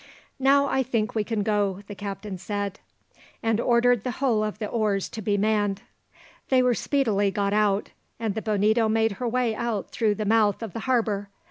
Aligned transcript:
"Now 0.39 0.65
I 0.65 0.81
think 0.81 1.13
we 1.13 1.23
can 1.23 1.43
go," 1.43 1.83
the 1.85 1.93
captain 1.93 2.39
said, 2.39 2.79
and 3.43 3.59
ordered 3.61 4.03
the 4.03 4.09
whole 4.17 4.43
of 4.43 4.57
the 4.57 4.65
oars 4.65 5.07
to 5.09 5.21
be 5.21 5.37
manned. 5.37 5.83
They 6.49 6.63
were 6.63 6.73
speedily 6.73 7.29
got 7.29 7.53
out, 7.53 7.91
and 8.19 8.33
the 8.33 8.41
Bonito 8.41 8.89
made 8.89 9.11
her 9.21 9.27
way 9.27 9.53
out 9.53 9.91
through 9.91 10.15
the 10.15 10.25
mouth 10.25 10.63
of 10.63 10.73
the 10.73 10.79
harbour. 10.89 11.29